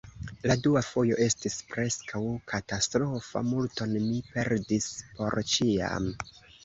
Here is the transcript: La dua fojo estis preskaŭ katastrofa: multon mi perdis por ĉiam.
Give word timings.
La 0.51 0.53
dua 0.67 0.81
fojo 0.85 1.17
estis 1.25 1.57
preskaŭ 1.73 2.21
katastrofa: 2.53 3.43
multon 3.53 3.95
mi 4.07 4.19
perdis 4.31 4.89
por 5.21 5.39
ĉiam. 5.53 6.09